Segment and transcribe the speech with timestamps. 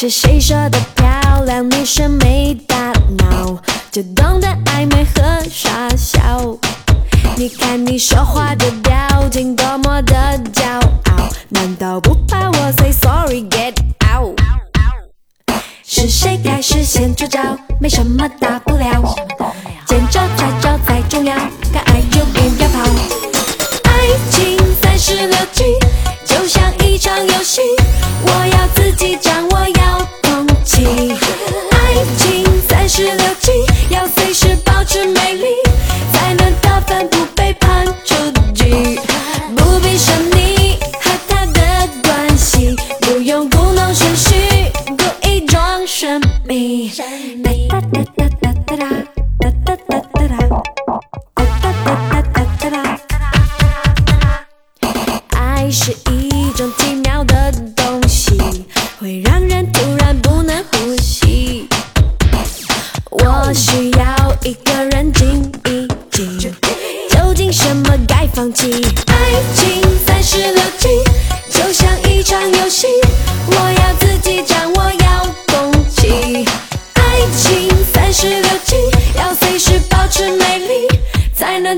[0.00, 3.54] 是谁说的漂亮女生没大脑，
[3.90, 6.56] 就懂得暧昧和傻笑？
[7.36, 10.14] 你看你说话的表情多么的
[10.54, 10.64] 骄
[11.10, 13.74] 傲，难道不怕我 say sorry get
[14.10, 14.40] out？
[15.84, 17.38] 是谁开始先出招？
[17.78, 19.14] 没什么大不了，
[19.86, 21.36] 见招拆招才重要，
[48.16, 48.86] 哒哒哒哒，
[49.38, 50.38] 哒哒哒哒哒，
[51.34, 52.98] 哒哒哒哒哒哒哒
[55.38, 58.66] 爱是一种奇妙的东西，
[58.98, 61.68] 会让人突然不能呼吸。
[63.10, 66.38] 我需要一个人静一静，
[67.10, 68.84] 究竟什么该放弃？
[69.06, 69.14] 爱
[69.54, 69.79] 情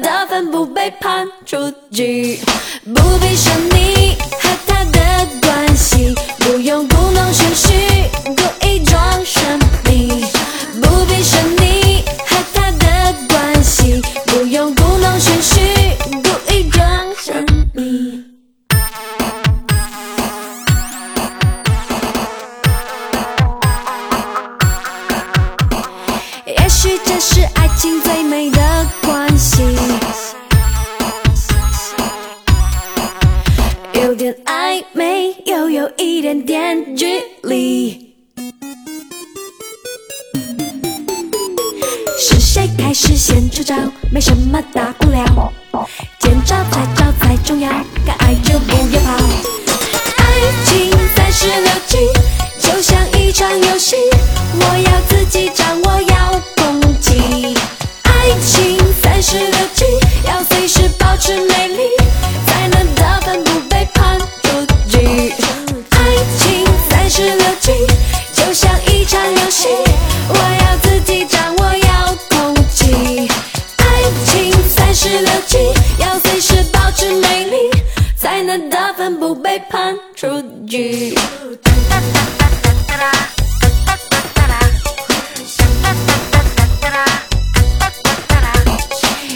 [0.00, 2.38] 得分不被判出局。
[2.84, 5.00] 不必说你和他的
[5.42, 6.83] 关系，不用
[27.04, 29.62] 这是爱情最美的关系，
[33.94, 38.14] 有点暧昧，又有一点点距离。
[42.18, 43.74] 是谁开始先出招？
[44.10, 45.52] 没什么大不了，
[46.20, 47.68] 见招拆招才重要，
[48.06, 49.12] 敢爱就不要跑。
[50.16, 50.24] 爱
[50.64, 51.98] 情三十六计，
[52.60, 53.96] 就像一场游戏，
[54.58, 55.83] 我要自己掌握，
[75.04, 75.58] 十六七，
[75.98, 77.56] 要随时保持美丽，
[78.16, 80.26] 才能得分不被判出
[80.66, 81.14] 局。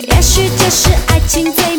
[0.00, 1.71] 也许这是爱情。